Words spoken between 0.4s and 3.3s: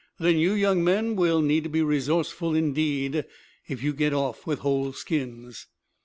young men will need to be resourceful, indeed,